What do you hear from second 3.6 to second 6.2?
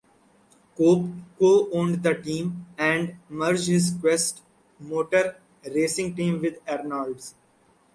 his Quest Motor Racing